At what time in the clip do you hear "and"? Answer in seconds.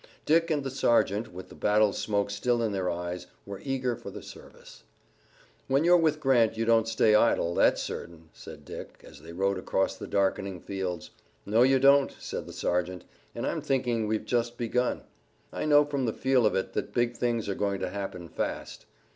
0.49-0.63, 13.35-13.45